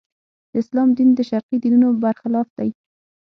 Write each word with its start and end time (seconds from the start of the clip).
د 0.51 0.53
اسلام 0.61 0.89
دین 0.97 1.09
د 1.15 1.19
شرقي 1.29 1.57
دینونو 1.63 1.87
برخلاف 2.03 2.47
دی. 2.57 2.69